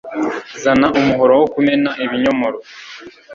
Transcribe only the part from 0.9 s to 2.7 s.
umuhoro wo kumena ibinyomoro